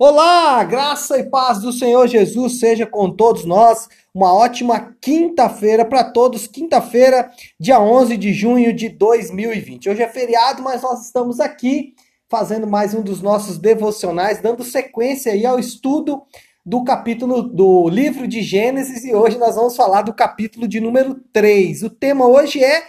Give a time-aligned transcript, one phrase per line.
[0.00, 3.88] Olá, graça e paz do Senhor Jesus seja com todos nós.
[4.14, 6.46] Uma ótima quinta-feira para todos.
[6.46, 7.28] Quinta-feira,
[7.58, 9.90] dia 11 de junho de 2020.
[9.90, 11.94] Hoje é feriado, mas nós estamos aqui
[12.28, 16.22] fazendo mais um dos nossos devocionais, dando sequência aí ao estudo
[16.64, 21.16] do capítulo do livro de Gênesis e hoje nós vamos falar do capítulo de número
[21.32, 21.82] 3.
[21.82, 22.84] O tema hoje é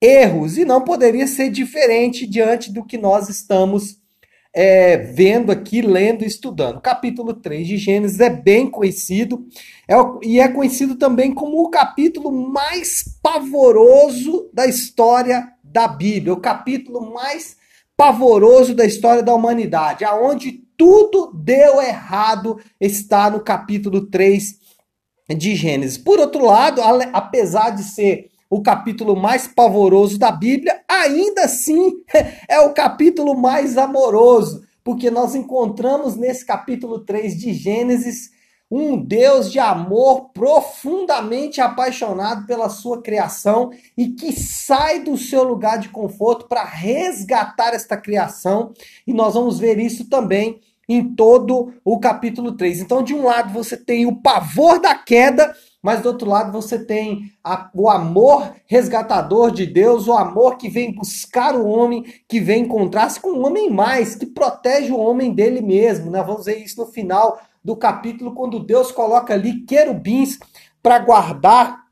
[0.00, 4.01] erros e não poderia ser diferente diante do que nós estamos
[4.54, 6.80] é, vendo aqui, lendo e estudando.
[6.80, 9.46] capítulo 3 de Gênesis é bem conhecido
[9.88, 16.40] é, e é conhecido também como o capítulo mais pavoroso da história da Bíblia, o
[16.40, 17.56] capítulo mais
[17.96, 24.58] pavoroso da história da humanidade, aonde tudo deu errado está no capítulo 3
[25.36, 25.96] de Gênesis.
[25.96, 26.82] Por outro lado,
[27.12, 31.90] apesar de ser o capítulo mais pavoroso da Bíblia, ainda assim
[32.46, 38.30] é o capítulo mais amoroso, porque nós encontramos nesse capítulo 3 de Gênesis
[38.70, 45.78] um Deus de amor profundamente apaixonado pela sua criação e que sai do seu lugar
[45.78, 48.74] de conforto para resgatar esta criação,
[49.06, 52.80] e nós vamos ver isso também em todo o capítulo 3.
[52.80, 56.78] Então, de um lado, você tem o pavor da queda mas do outro lado você
[56.78, 62.38] tem a, o amor resgatador de Deus, o amor que vem buscar o homem, que
[62.38, 66.10] vem encontrar-se com um homem mais, que protege o homem dele mesmo.
[66.10, 66.22] Né?
[66.22, 70.38] Vamos ver isso no final do capítulo, quando Deus coloca ali querubins
[70.80, 71.82] para guardar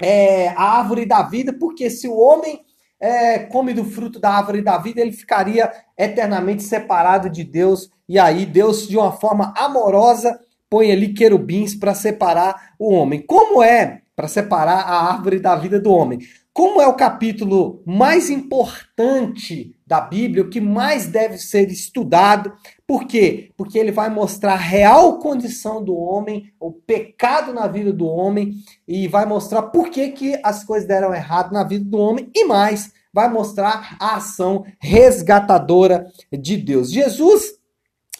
[0.00, 2.64] é, a árvore da vida, porque se o homem
[3.00, 7.90] é, come do fruto da árvore da vida, ele ficaria eternamente separado de Deus.
[8.08, 10.38] E aí, Deus, de uma forma amorosa,
[10.70, 13.20] põe ali querubins para separar o homem.
[13.20, 16.20] Como é para separar a árvore da vida do homem?
[16.52, 22.52] Como é o capítulo mais importante da Bíblia, o que mais deve ser estudado?
[22.86, 23.50] Por quê?
[23.56, 28.54] Porque ele vai mostrar a real condição do homem, o pecado na vida do homem,
[28.86, 32.44] e vai mostrar por que, que as coisas deram errado na vida do homem, e
[32.44, 36.90] mais, vai mostrar a ação resgatadora de Deus.
[36.90, 37.54] Jesus,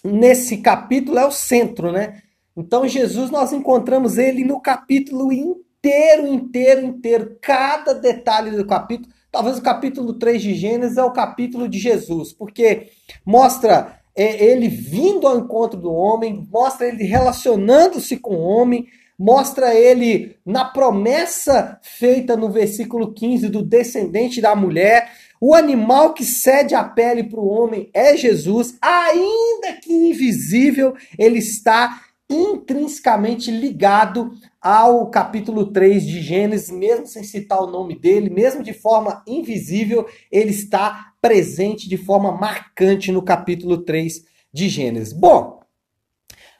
[0.03, 2.21] nesse capítulo, é o centro, né?
[2.55, 7.37] Então, Jesus, nós encontramos ele no capítulo inteiro, inteiro, inteiro.
[7.41, 9.09] Cada detalhe do capítulo.
[9.31, 12.89] Talvez o capítulo 3 de Gênesis é o capítulo de Jesus, porque
[13.25, 18.87] mostra é, ele vindo ao encontro do homem, mostra ele relacionando-se com o homem,
[19.17, 25.09] mostra ele na promessa feita no versículo 15 do descendente da mulher.
[25.39, 31.39] O animal que cede a pele para o homem é Jesus, ainda que invisível, ele
[31.39, 32.01] está
[32.31, 34.31] intrinsecamente ligado
[34.61, 40.07] ao capítulo 3 de Gênesis, mesmo sem citar o nome dele, mesmo de forma invisível,
[40.31, 45.13] ele está presente de forma marcante no capítulo 3 de Gênesis.
[45.13, 45.59] Bom,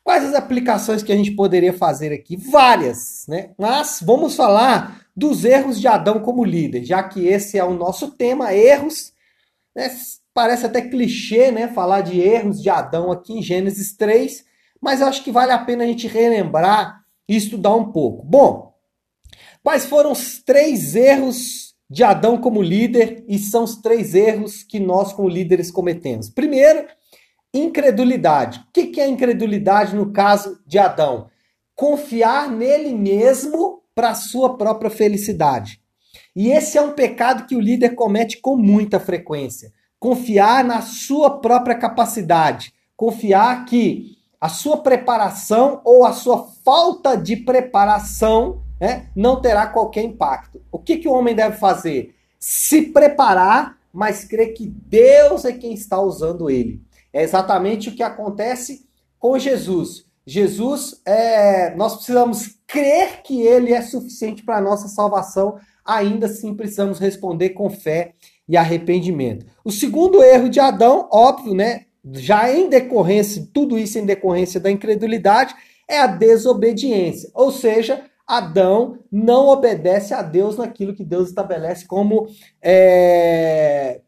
[0.04, 2.36] quais as aplicações que a gente poderia fazer aqui?
[2.36, 3.52] Várias, né?
[3.58, 8.12] Mas vamos falar dos erros de Adão como líder, já que esse é o nosso
[8.12, 9.14] tema, erros.
[9.76, 9.90] Né?
[10.34, 11.68] Parece até clichê, né?
[11.68, 14.46] Falar de erros de Adão aqui em Gênesis 3,
[14.82, 18.26] mas acho que vale a pena a gente relembrar e estudar um pouco.
[18.26, 18.74] Bom,
[19.64, 24.80] quais foram os três erros de Adão como líder e são os três erros que
[24.80, 26.30] nós, como líderes, cometemos?
[26.30, 26.88] Primeiro,
[27.54, 28.60] incredulidade.
[28.68, 31.30] O que é incredulidade no caso de Adão?
[31.76, 35.80] Confiar nele mesmo para sua própria felicidade.
[36.36, 39.72] E esse é um pecado que o líder comete com muita frequência.
[40.00, 42.74] Confiar na sua própria capacidade.
[42.96, 50.04] Confiar que a sua preparação ou a sua falta de preparação né, não terá qualquer
[50.04, 50.60] impacto.
[50.72, 52.16] O que, que o homem deve fazer?
[52.40, 56.82] Se preparar, mas crer que Deus é quem está usando ele.
[57.14, 60.06] É exatamente o que acontece com Jesus.
[60.26, 66.56] Jesus, é, nós precisamos crer que ele é suficiente para a nossa salvação, ainda assim
[66.56, 68.14] precisamos responder com fé
[68.48, 69.46] e arrependimento.
[69.64, 71.86] O segundo erro de Adão, óbvio, né?
[72.14, 75.56] Já em decorrência, tudo isso em decorrência da incredulidade,
[75.88, 77.30] é a desobediência.
[77.34, 82.28] Ou seja, Adão não obedece a Deus naquilo que Deus estabelece como
[82.62, 84.02] é,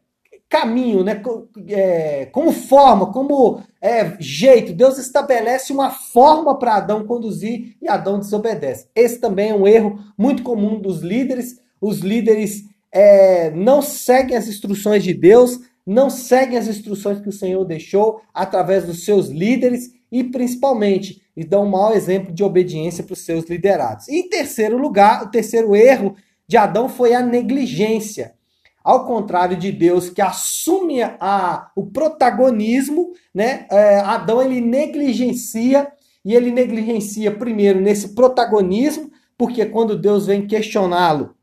[0.48, 1.20] caminho, né?
[1.68, 4.72] É, como forma, como é, jeito.
[4.72, 8.88] Deus estabelece uma forma para Adão conduzir e Adão desobedece.
[8.94, 11.60] Esse também é um erro muito comum dos líderes.
[11.80, 12.62] Os líderes
[12.92, 18.22] é, não seguem as instruções de Deus, não seguem as instruções que o Senhor deixou
[18.32, 23.24] através dos seus líderes e principalmente e dão um mau exemplo de obediência para os
[23.24, 24.08] seus liderados.
[24.08, 26.14] E em terceiro lugar, o terceiro erro
[26.46, 28.34] de Adão foi a negligência.
[28.82, 33.66] Ao contrário de Deus que assume a, o protagonismo, né?
[33.70, 35.90] É, Adão ele negligencia
[36.24, 41.34] e ele negligencia primeiro nesse protagonismo, porque quando Deus vem questioná-lo,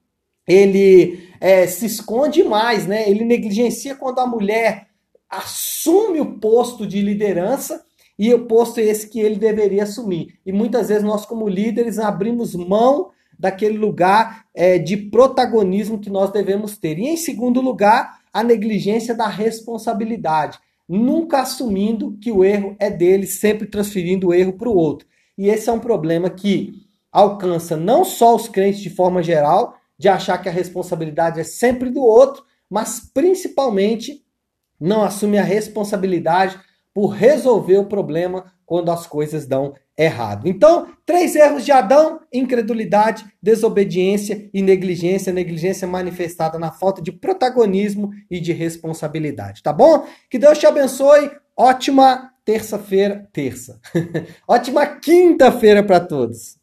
[0.48, 3.10] ele é, se esconde mais, né?
[3.10, 4.88] Ele negligencia quando a mulher
[5.28, 7.84] assume o posto de liderança
[8.20, 10.36] e o posto é esse que ele deveria assumir.
[10.46, 13.10] E muitas vezes nós, como líderes, abrimos mão
[13.40, 17.00] daquele lugar é, de protagonismo que nós devemos ter.
[17.00, 23.26] E em segundo lugar, a negligência da responsabilidade, nunca assumindo que o erro é dele,
[23.26, 25.08] sempre transferindo o erro para o outro.
[25.36, 30.10] E esse é um problema que alcança não só os crentes de forma geral, de
[30.10, 34.26] achar que a responsabilidade é sempre do outro, mas principalmente
[34.80, 36.60] não assume a responsabilidade
[36.92, 40.48] por resolver o problema quando as coisas dão errado.
[40.48, 45.32] Então, três erros de Adão: incredulidade, desobediência e negligência.
[45.32, 50.08] Negligência manifestada na falta de protagonismo e de responsabilidade, tá bom?
[50.28, 51.30] Que Deus te abençoe.
[51.56, 53.80] Ótima terça-feira, terça.
[54.50, 56.60] Ótima quinta-feira para todos.